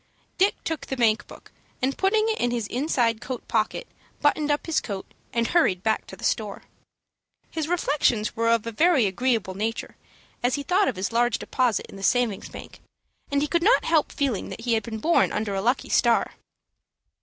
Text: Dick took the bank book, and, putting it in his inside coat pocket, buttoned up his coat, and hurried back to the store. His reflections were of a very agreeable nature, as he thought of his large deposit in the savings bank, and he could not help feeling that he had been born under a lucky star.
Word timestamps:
Dick 0.39 0.55
took 0.63 0.87
the 0.87 0.97
bank 0.97 1.27
book, 1.27 1.51
and, 1.79 1.95
putting 1.95 2.27
it 2.29 2.39
in 2.39 2.49
his 2.49 2.65
inside 2.69 3.21
coat 3.21 3.47
pocket, 3.47 3.87
buttoned 4.19 4.49
up 4.49 4.65
his 4.65 4.81
coat, 4.81 5.05
and 5.31 5.45
hurried 5.45 5.83
back 5.83 6.07
to 6.07 6.15
the 6.15 6.23
store. 6.23 6.63
His 7.51 7.67
reflections 7.67 8.35
were 8.35 8.49
of 8.49 8.65
a 8.65 8.71
very 8.71 9.05
agreeable 9.05 9.53
nature, 9.53 9.97
as 10.41 10.55
he 10.55 10.63
thought 10.63 10.87
of 10.87 10.95
his 10.95 11.11
large 11.11 11.37
deposit 11.37 11.85
in 11.87 11.97
the 11.97 12.01
savings 12.01 12.49
bank, 12.49 12.79
and 13.31 13.43
he 13.43 13.47
could 13.47 13.61
not 13.61 13.85
help 13.85 14.11
feeling 14.11 14.49
that 14.49 14.61
he 14.61 14.73
had 14.73 14.81
been 14.81 14.97
born 14.97 15.31
under 15.31 15.53
a 15.53 15.61
lucky 15.61 15.89
star. 15.89 16.31